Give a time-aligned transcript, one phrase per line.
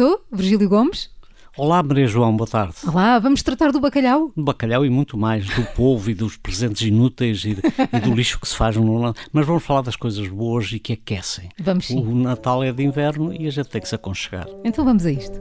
[0.00, 1.10] estou, Virgílio Gomes.
[1.58, 2.74] Olá, Maria João, boa tarde.
[2.86, 4.32] Olá, vamos tratar do bacalhau?
[4.34, 8.40] Do bacalhau e muito mais, do povo e dos presentes inúteis e, e do lixo
[8.40, 9.22] que se faz no Natal.
[9.30, 11.50] Mas vamos falar das coisas boas e que aquecem.
[11.58, 11.98] Vamos sim.
[11.98, 14.46] O Natal é de inverno e a gente tem que se aconchegar.
[14.64, 15.38] Então vamos a isto.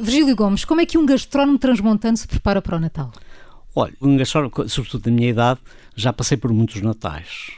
[0.00, 3.12] Virgílio Gomes, como é que um gastrónomo transmontano se prepara para o Natal?
[3.78, 3.94] Olha,
[4.66, 5.60] sobretudo da minha idade,
[5.94, 7.52] já passei por muitos natais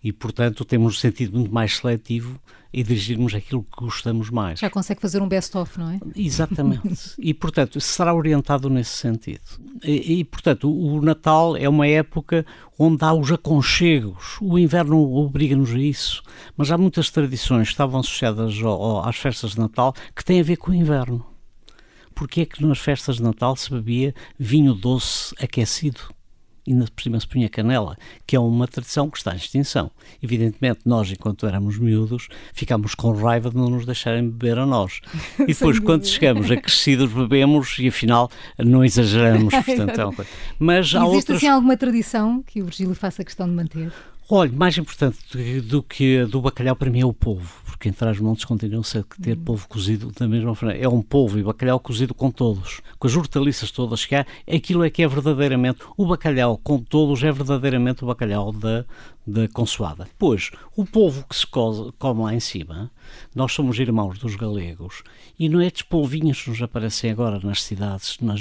[0.00, 2.38] e, portanto, temos um sentido muito mais seletivo
[2.72, 4.60] e dirigirmos aquilo que gostamos mais.
[4.60, 5.98] Já consegue fazer um best-of, não é?
[6.14, 7.14] Exatamente.
[7.18, 9.40] e, portanto, será orientado nesse sentido.
[9.82, 12.46] E, e, portanto, o Natal é uma época
[12.78, 14.36] onde há os aconchegos.
[14.40, 16.22] O inverno obriga-nos a isso.
[16.56, 20.44] Mas há muitas tradições que estavam associadas ao, às festas de Natal que têm a
[20.44, 21.26] ver com o inverno
[22.16, 26.00] porque é que nas festas de Natal se bebia vinho doce aquecido?
[26.66, 27.96] E na por cima se punha canela,
[28.26, 29.88] que é uma tradição que está em extinção.
[30.20, 35.00] Evidentemente, nós, enquanto éramos miúdos, ficámos com raiva de não nos deixarem beber a nós.
[35.38, 39.54] E depois, quando chegamos a crescidos, bebemos e afinal não exageramos.
[39.64, 40.26] Portanto, é uma.
[40.58, 41.36] Mas há Existe outras...
[41.36, 43.92] assim alguma tradição que o Virgílio faça questão de manter?
[44.28, 45.18] Olha, mais importante
[45.60, 49.36] do que do bacalhau para mim é o povo, porque em Trás-Montes continuam a ter
[49.36, 50.74] polvo cozido da mesma forma.
[50.74, 54.26] É um polvo e bacalhau cozido com todos, com as hortaliças todas que há.
[54.50, 58.86] Aquilo é que é verdadeiramente, o bacalhau com todos é verdadeiramente o bacalhau da,
[59.26, 60.06] da consoada.
[60.18, 62.90] Pois, o povo que se come lá em cima,
[63.34, 65.02] nós somos irmãos dos galegos,
[65.38, 68.40] e não é estes polvinhos que nos aparecem agora nas cidades, nas,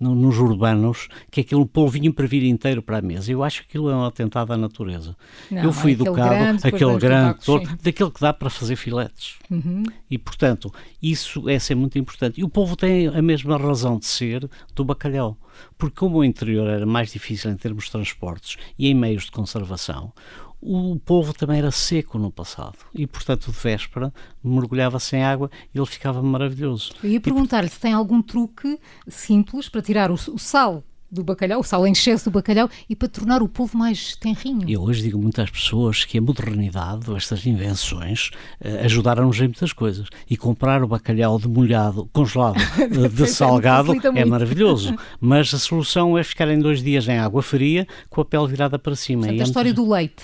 [0.00, 3.30] nos urbanos, que é aquele polvinho para vir inteiro para a mesa.
[3.30, 5.14] Eu acho que aquilo é um atentado à natureza.
[5.50, 9.36] Não, eu fui educado, grande, aquele grande, todo, daquele que dá para fazer filetes.
[9.50, 9.84] Uhum.
[10.10, 10.72] E, portanto,
[11.02, 12.40] isso é ser muito importante.
[12.40, 15.36] E o povo tem a mesma razão de ser do bacalhau.
[15.76, 19.30] Porque, como o interior era mais difícil em termos de transportes e em meios de
[19.30, 20.12] conservação,
[20.60, 25.78] o povo também era seco no passado e, portanto, de véspera mergulhava-se em água e
[25.78, 26.92] ele ficava maravilhoso.
[27.02, 28.78] Eu ia perguntar-lhe se tem algum truque
[29.08, 32.96] simples para tirar o, o sal do bacalhau, o sal em excesso do bacalhau e
[32.96, 34.68] para tornar o povo mais tenrinho.
[34.68, 38.30] Eu hoje digo muitas pessoas que a modernidade, estas invenções,
[38.64, 40.08] uh, ajudaram-nos em muitas coisas.
[40.28, 44.96] E comprar o bacalhau demolhado, congelado, uh, de salgado, é maravilhoso.
[45.20, 48.78] Mas a solução é ficar em dois dias em água fria com a pele virada
[48.78, 49.22] para cima.
[49.22, 50.22] Portanto, a história do leite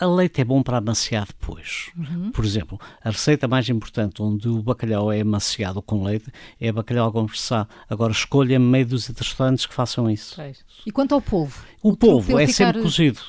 [0.00, 1.90] a leite é bom para amaciar depois.
[1.96, 2.30] Uhum.
[2.30, 6.30] Por exemplo, a receita mais importante onde o bacalhau é amaciado com leite
[6.60, 7.66] é bacalhau com versá.
[7.88, 10.40] Agora escolha meio dos restaurantes que façam isso.
[10.86, 11.64] E quanto ao polvo?
[11.82, 12.66] O, o polvo é ficar...
[12.66, 13.20] sempre cozido.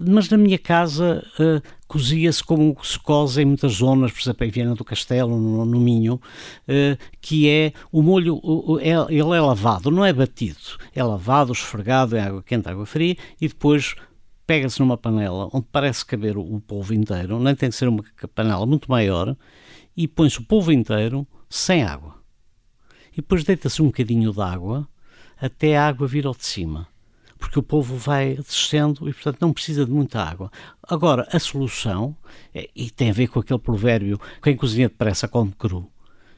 [0.00, 4.50] Mas na minha casa uh, cozia-se como se cose em muitas zonas, por exemplo, em
[4.50, 9.40] Viana do Castelo, no, no Minho, uh, que é o molho, uh, é, ele é
[9.40, 10.58] lavado, não é batido.
[10.94, 13.96] É lavado, esfregado em água quente, água fria e depois
[14.48, 18.02] pega-se numa panela onde parece caber o, polvo inteiro, nem tem que ser uma
[18.34, 19.36] panela muito maior,
[19.94, 22.14] e põe-se o polvo inteiro sem água.
[23.12, 24.88] E depois deita-se um bocadinho de água
[25.38, 26.88] até a água vir ao de cima.
[27.38, 30.50] Porque o polvo vai descendo e, portanto, não precisa de muita água.
[30.82, 32.16] Agora, a solução,
[32.54, 35.88] é, e tem a ver com aquele provérbio: quem cozinha depressa come cru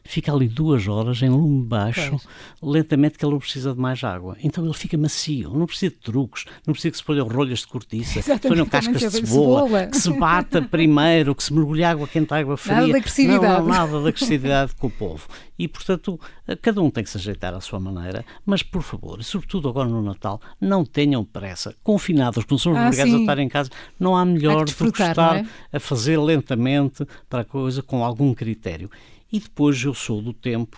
[0.05, 2.73] fica ali duas horas em lume baixo, pois.
[2.75, 4.37] lentamente, que ele não precisa de mais água.
[4.43, 7.67] Então ele fica macio, não precisa de truques, não precisa que se ponham rolhas de
[7.67, 11.85] cortiça, que se ponham cascas de cebola, cebola, que se bata primeiro, que se mergulhe
[11.85, 12.77] água quente, água fria.
[12.77, 13.43] Nada de agressividade.
[13.43, 15.27] Não, não, nada de agressividade com o povo.
[15.61, 16.19] E, portanto,
[16.63, 20.01] cada um tem que se ajeitar à sua maneira, mas, por favor, sobretudo agora no
[20.01, 21.75] Natal, não tenham pressa.
[21.83, 23.19] Confinados, como somos ah, obrigados sim.
[23.19, 25.47] a estar em casa, não há melhor do que estar é?
[25.71, 28.91] a fazer lentamente para a coisa com algum critério.
[29.33, 30.77] E depois eu sou do tempo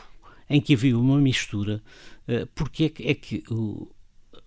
[0.48, 1.82] em que havia uma mistura,
[2.28, 3.88] uh, porque é que, é que o,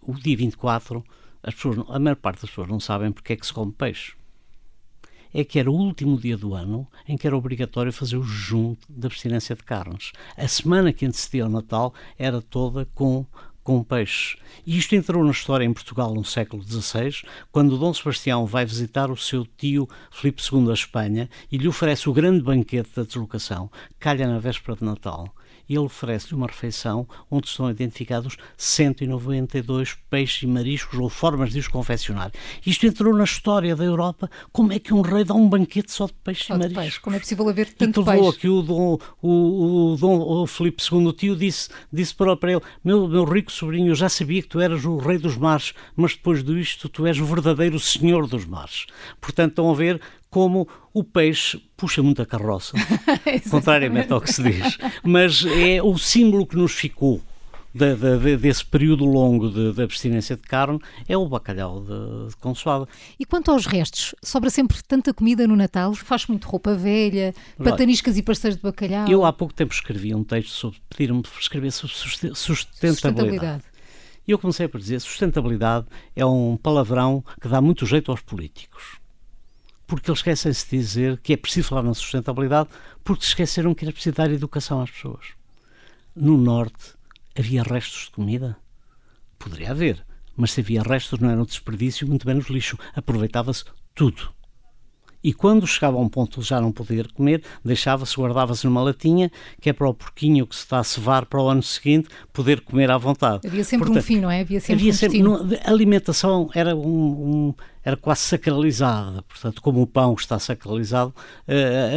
[0.01, 1.03] o, dia 24,
[1.41, 4.13] as pessoas, a maior parte das pessoas não sabem porque é que se come peixe.
[5.33, 8.85] É que era o último dia do ano em que era obrigatório fazer o junto
[8.89, 10.13] da abstinência de carnes.
[10.37, 13.25] A semana que antecedia o Natal era toda com
[13.65, 14.37] com peixe.
[14.65, 19.09] E isto entrou na história em Portugal no século XVI, quando Dom Sebastião vai visitar
[19.09, 23.69] o seu tio Filipe II a Espanha e lhe oferece o grande banquete da deslocação,
[23.99, 25.33] calha na véspera de Natal
[25.69, 31.67] ele oferece-lhe uma refeição onde estão identificados 192 peixes e mariscos ou formas de os
[31.67, 32.31] confeccionar.
[32.65, 34.29] Isto entrou na história da Europa.
[34.51, 36.83] Como é que um rei dá um banquete só de peixes só e mariscos?
[36.83, 36.99] Peixe.
[36.99, 40.83] Como é possível haver tanto e levou aqui o Dom, o, o Dom o Filipe
[40.91, 44.41] II, o tio, disse, disse para, para ele: meu, meu rico sobrinho, eu já sabia
[44.41, 48.27] que tu eras o rei dos mares, mas depois disto tu és o verdadeiro senhor
[48.27, 48.85] dos mares.
[49.19, 52.73] Portanto, estão a ver como o peixe puxa muito a carroça,
[53.49, 54.77] contrariamente ao que se diz.
[55.03, 57.21] Mas é o símbolo que nos ficou
[57.75, 60.79] de, de, desse período longo de, de, abstinência de carne
[61.09, 62.87] é o bacalhau de, de consoada.
[63.19, 65.93] E quanto aos restos, sobra sempre tanta comida no Natal?
[65.93, 69.09] Faz muito roupa velha, pataniscas e pastéis de bacalhau?
[69.09, 72.37] Eu há pouco tempo escrevi um texto sobre, pediram-me escrever sobre sustentabilidade.
[72.37, 73.63] sustentabilidade.
[74.25, 75.85] E eu comecei por dizer, sustentabilidade
[76.15, 79.04] é um palavrão que dá muito jeito aos políticos
[79.87, 82.69] porque eles esquecem-se de dizer que é preciso falar na sustentabilidade,
[83.03, 85.27] porque se esqueceram que era preciso dar educação às pessoas.
[86.15, 86.93] No Norte
[87.37, 88.57] havia restos de comida?
[89.37, 90.05] Poderia haver,
[90.35, 92.77] mas se havia restos não era um desperdício, muito menos lixo.
[92.95, 94.33] Aproveitava-se tudo.
[95.25, 99.31] E quando chegava a um ponto de já não poder comer, deixava-se, guardava-se numa latinha,
[99.59, 102.61] que é para o porquinho que se está a cevar para o ano seguinte poder
[102.61, 103.47] comer à vontade.
[103.47, 104.41] Havia sempre Portanto, um fim, não é?
[104.41, 107.53] Havia sempre havia um sempre, A alimentação era um, um
[107.85, 111.13] era quase sacralizada, portanto, como o pão está sacralizado,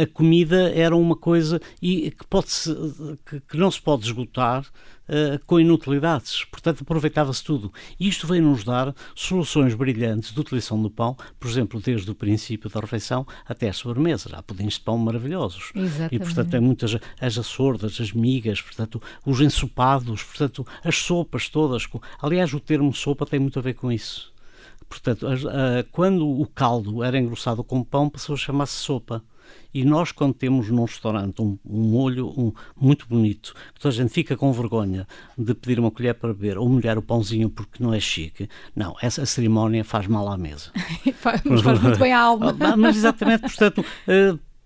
[0.01, 2.73] a comida era uma coisa e que, pode -se,
[3.49, 4.65] que não se pode esgotar
[5.09, 6.45] Uh, com inutilidades.
[6.45, 7.73] Portanto, aproveitava-se tudo.
[7.99, 12.69] E isto veio-nos dar soluções brilhantes de utilização do pão, por exemplo, desde o princípio
[12.69, 14.29] da refeição até a sobremesa.
[14.33, 15.71] Há pudins de pão maravilhosos.
[15.73, 16.13] Exatamente.
[16.13, 21.87] E, portanto, tem muitas as açordas, as migas, portanto, os ensopados, portanto, as sopas todas.
[22.21, 24.31] Aliás, o termo sopa tem muito a ver com isso.
[24.89, 29.23] Portanto, a, a, quando o caldo era engrossado com pão, passou a chamar-se sopa.
[29.73, 33.95] E nós, quando temos num restaurante um, um molho um, muito bonito, que toda a
[33.95, 35.07] gente fica com vergonha
[35.37, 38.95] de pedir uma colher para beber ou molhar o pãozinho porque não é chique, não,
[39.01, 40.71] essa cerimónia faz mal à mesa.
[41.17, 42.55] faz, faz muito bem à alma.
[42.77, 43.85] Mas exatamente, portanto.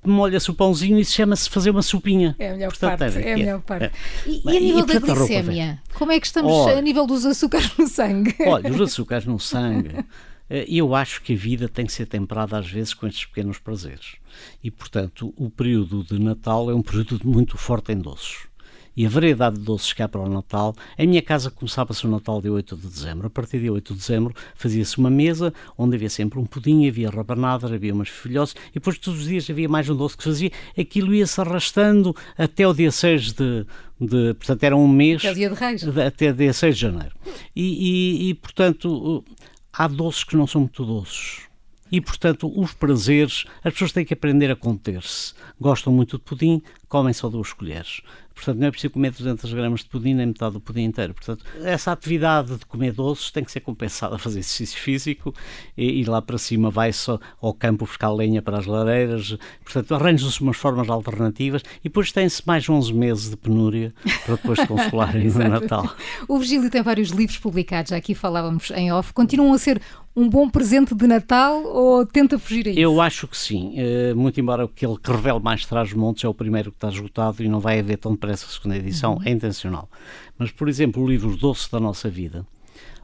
[0.06, 2.36] Molha-se o pãozinho e chama-se fazer uma sopinha.
[2.40, 3.18] É a melhor Portanto, parte.
[3.18, 3.86] É, é a melhor parte.
[3.86, 3.92] É.
[4.26, 5.82] E, e, a nível e, da glicémia?
[5.94, 8.36] Como é que estamos olha, a nível dos açúcares no sangue?
[8.46, 10.06] Olha, os açúcares no sangue.
[10.50, 13.60] Eh, eu acho que a vida tem que ser temperada às vezes com estes pequenos
[13.60, 14.16] prazeres.
[14.64, 18.53] E, portanto, o período de Natal é um período muito forte em doces
[18.96, 20.76] e a variedade de doces que há para o Natal.
[20.98, 23.28] Em minha casa começava-se o Natal dia 8 de dezembro.
[23.28, 27.10] A partir de 8 de dezembro fazia-se uma mesa onde havia sempre um pudim, havia
[27.10, 30.52] rabanadas, havia umas filhotes e depois todos os dias havia mais um doce que fazia.
[30.78, 33.66] Aquilo ia-se arrastando até o dia 6 de,
[34.00, 35.98] de, portanto era um mês até o dia de Reis.
[35.98, 37.16] até dia 6 de janeiro
[37.56, 39.24] e, e, e portanto
[39.72, 41.54] há doces que não são muito doces
[41.94, 45.36] e, portanto, os prazeres, as pessoas têm que aprender a conter-se.
[45.62, 48.02] Gostam muito de pudim, comem só duas colheres.
[48.34, 51.14] Portanto, não é preciso comer 200 gramas de pudim nem metade do pudim inteiro.
[51.14, 55.34] Portanto, essa atividade de comer doces tem que ser compensada a fazer exercício físico
[55.78, 59.38] e, e lá para cima vai-se ao campo buscar lenha para as lareiras.
[59.64, 63.94] Portanto, arranjam-se umas formas alternativas e depois tem-se mais 11 meses de penúria
[64.26, 65.90] para depois se consolarem no Natal.
[66.28, 69.14] O Virgílio tem vários livros publicados, já aqui falávamos em off.
[69.14, 69.82] Continuam a ser
[70.16, 72.80] um bom presente de Natal ou tenta fugir a isso?
[72.80, 73.76] Eu acho que sim.
[73.78, 77.44] Uh, muito embora aquele que revele mais traz montes é o primeiro que está esgotado
[77.44, 79.24] e não vai haver tão depressa a segunda edição, uhum.
[79.26, 79.90] é intencional.
[80.38, 82.46] Mas, por exemplo, o livro Doce da Nossa Vida,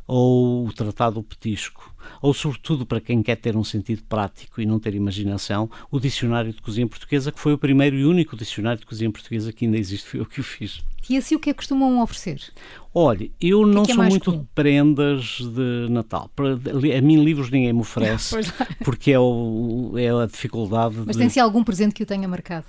[0.08, 4.66] ou o Tratado do Petisco, ou sobretudo para quem quer ter um sentido prático e
[4.66, 8.80] não ter imaginação, o Dicionário de Cozinha Portuguesa, que foi o primeiro e único dicionário
[8.80, 10.84] de cozinha portuguesa que ainda existe, foi eu que o fiz.
[11.08, 12.42] E assim o que é que costumam oferecer?
[12.94, 14.42] Olha, eu não é, é sou muito comum?
[14.42, 16.32] de prendas de Natal.
[16.38, 18.36] A mim livros ninguém me oferece,
[18.84, 20.96] porque é, o, é a dificuldade.
[21.06, 21.22] Mas de...
[21.22, 22.66] tem-se algum presente que o tenha marcado?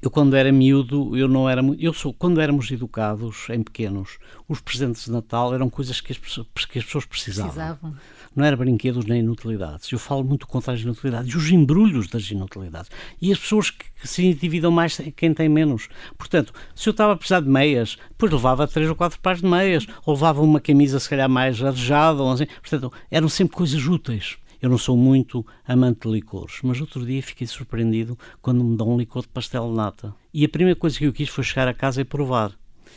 [0.00, 4.18] Eu quando era miúdo, eu não era eu sou quando éramos educados em pequenos,
[4.48, 7.52] os presentes de Natal eram coisas que as, que as pessoas precisavam.
[7.52, 7.96] precisavam.
[8.34, 9.90] Não era brinquedos nem inutilidades.
[9.90, 12.90] Eu falo muito contra as inutilidades e os embrulhos das inutilidades.
[13.20, 15.88] E as pessoas que, que se endividam mais quem tem menos.
[16.18, 19.48] Portanto, se eu estava a precisar de meias, depois levava três ou quatro pares de
[19.48, 22.46] meias, ou levava uma camisa se calhar mais arejada, ou assim.
[22.60, 24.36] Portanto, eram sempre coisas úteis.
[24.60, 28.94] Eu não sou muito amante de licores, mas outro dia fiquei surpreendido quando me dão
[28.94, 30.14] um licor de pastel de nata.
[30.32, 32.52] E a primeira coisa que eu quis foi chegar a casa e provar.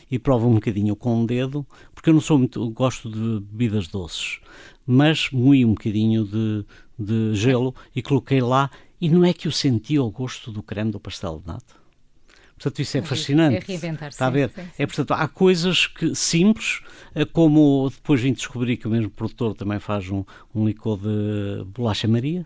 [0.09, 3.87] E provo um bocadinho com o dedo, porque eu não sou muito, gosto de bebidas
[3.87, 4.39] doces,
[4.85, 6.65] mas moí um bocadinho de,
[6.97, 10.91] de gelo e coloquei lá, e não é que eu senti o gosto do creme
[10.91, 11.75] do pastel de nata.
[12.59, 13.55] Portanto, isso é, é fascinante.
[13.55, 14.15] É reinventar-se.
[14.15, 14.49] Está a ver?
[14.49, 14.69] Sim, sim.
[14.77, 16.81] É, portanto, há coisas que, simples,
[17.15, 21.63] eh, como depois vim descobrir que o mesmo produtor também faz um, um licor de
[21.67, 22.45] bolacha Maria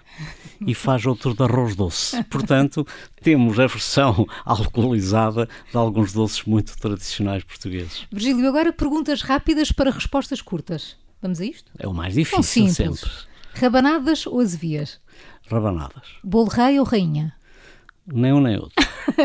[0.62, 2.24] e faz outro de arroz doce.
[2.26, 2.86] Portanto,
[3.24, 8.06] temos a versão alcoolizada de alguns doces muito tradicionais portugueses.
[8.12, 10.96] Virgílio, agora perguntas rápidas para respostas curtas.
[11.24, 11.72] Vamos a isto?
[11.80, 13.10] É o mais difícil sempre.
[13.56, 15.00] Rabanadas ou azevias?
[15.50, 16.04] Rabanadas.
[16.24, 17.34] Bolo rei ou rainha?
[18.06, 18.76] Nem um nem outro.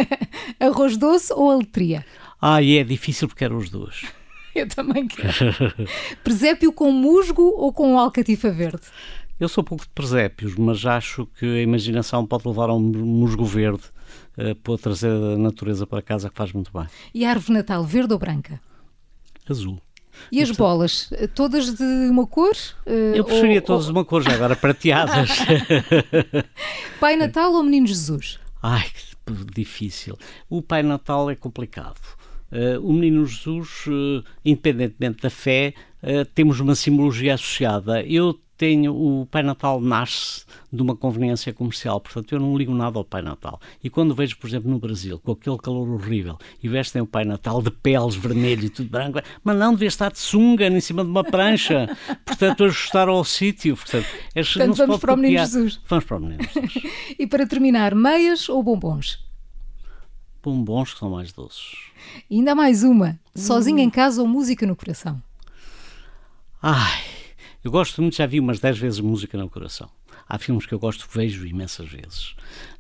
[0.61, 2.05] Arroz doce ou aletria?
[2.41, 4.07] Ah, e é difícil porque eram os dois.
[4.55, 5.33] Eu também quero.
[6.25, 8.83] Presépio com musgo ou com alcatifa verde?
[9.39, 13.45] Eu sou pouco de presépios, mas acho que a imaginação pode levar a um musgo
[13.45, 13.85] verde
[14.37, 16.87] uh, para trazer a natureza para casa que faz muito bem.
[17.15, 18.61] E a árvore natal, verde ou branca?
[19.49, 19.81] Azul.
[20.33, 21.09] E as bolas?
[21.37, 22.53] Todas de uma cor?
[23.15, 25.31] Eu preferia ou, todas de uma cor, já agora prateadas.
[26.99, 28.41] Pai Natal ou Menino Jesus?
[28.63, 30.19] Ai, que difícil.
[30.49, 32.01] O Pai Natal é complicado.
[32.51, 38.03] Uh, o Menino Jesus, uh, independentemente da fé, uh, temos uma simbologia associada.
[38.03, 42.99] Eu tenho o Pai Natal nasce de uma conveniência comercial, portanto eu não ligo nada
[42.99, 43.61] ao Pai Natal.
[43.83, 47.25] E quando vejo, por exemplo, no Brasil, com aquele calor horrível, e vestem o Pai
[47.25, 51.05] Natal de peles vermelho e tudo branco, mas não devia estar de sunga em cima
[51.05, 51.97] de uma prancha,
[52.27, 53.77] portanto ajustar ao sítio.
[53.77, 55.81] Portanto, é, portanto vamos para o Menino Jesus.
[55.87, 56.93] Vamos para o Menino Jesus.
[57.17, 59.25] e para terminar, meias ou bombons?
[60.43, 61.77] Bombons que são mais doces.
[62.29, 65.23] E ainda mais uma, sozinho em casa ou música no coração?
[66.61, 67.08] Ai,
[67.63, 69.89] eu gosto muito, já vi umas 10 vezes música no coração.
[70.29, 72.35] Há filmes que eu gosto, vejo imensas vezes.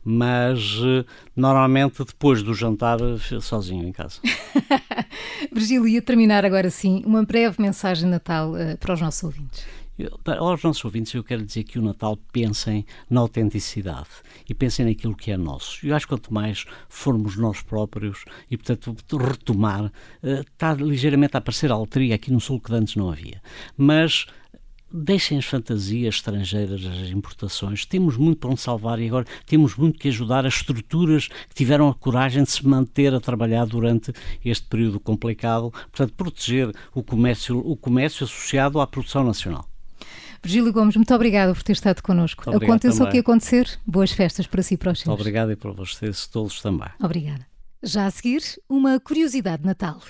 [0.04, 1.04] Mas eh,
[1.35, 4.20] normalmente depois do jantar, eh, sozinho em casa.
[5.52, 9.66] Virgílio, ia terminar agora sim uma breve mensagem de Natal uh, para os nossos ouvintes.
[10.23, 14.08] Para aos nossos ouvintes, eu quero dizer que o Natal pensem na autenticidade
[14.49, 15.85] e pensem naquilo que é nosso.
[15.85, 19.90] Eu acho que quanto mais formos nós próprios e, portanto, retomar,
[20.23, 23.42] está ligeiramente a aparecer a alteria aqui no Sul que antes não havia.
[23.76, 24.26] Mas
[24.90, 27.85] Deixem as fantasias estrangeiras, as importações.
[27.85, 31.88] Temos muito para onde salvar e agora temos muito que ajudar as estruturas que tiveram
[31.88, 34.12] a coragem de se manter a trabalhar durante
[34.45, 35.71] este período complicado.
[35.71, 39.68] Portanto, proteger o comércio, o comércio associado à produção nacional.
[40.42, 42.49] Virgílio Gomes, muito obrigada por ter estado connosco.
[42.50, 45.12] Aconteça o que acontecer, boas festas para si e para os seus.
[45.12, 46.88] Obrigado e para vocês todos também.
[47.02, 47.47] Obrigada.
[47.83, 50.00] Já a seguir, uma curiosidade de Natal.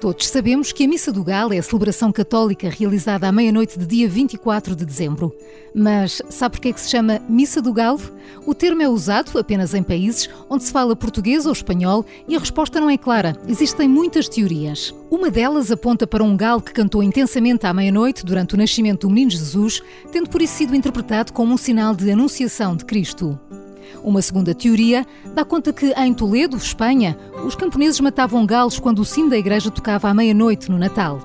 [0.00, 3.84] Todos sabemos que a Missa do Galo é a celebração católica realizada à meia-noite de
[3.84, 5.34] dia 24 de dezembro.
[5.74, 8.00] Mas sabe por que é que se chama Missa do Galo?
[8.46, 12.38] O termo é usado apenas em países onde se fala português ou espanhol e a
[12.38, 13.36] resposta não é clara.
[13.48, 14.94] Existem muitas teorias.
[15.10, 19.10] Uma delas aponta para um galo que cantou intensamente à meia-noite durante o nascimento do
[19.10, 23.36] menino Jesus, tendo por isso sido interpretado como um sinal de anunciação de Cristo.
[24.02, 29.04] Uma segunda teoria dá conta que, em Toledo, Espanha, os camponeses matavam galos quando o
[29.04, 31.20] sino da igreja tocava à meia-noite no Natal.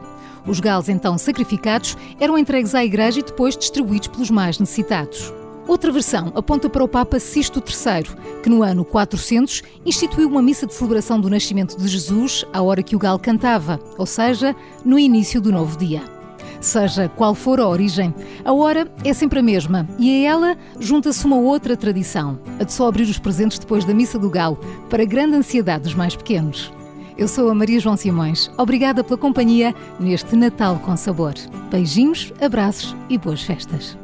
[0.45, 5.33] Os galos, então sacrificados, eram entregues à igreja e depois distribuídos pelos mais necessitados.
[5.67, 10.67] Outra versão aponta para o Papa Sisto III, que no ano 400 instituiu uma missa
[10.67, 14.53] de celebração do nascimento de Jesus à hora que o galo cantava, ou seja,
[14.83, 16.12] no início do novo dia.
[16.63, 18.15] Seja qual for a origem,
[18.45, 22.71] a hora é sempre a mesma e a ela junta-se uma outra tradição, a de
[22.71, 24.57] só abrir os presentes depois da Missa do Galo,
[24.89, 26.71] para grande ansiedade dos mais pequenos.
[27.17, 28.49] Eu sou a Maria João Simões.
[28.57, 31.33] Obrigada pela companhia neste Natal com Sabor.
[31.69, 33.97] Beijinhos, abraços e boas festas.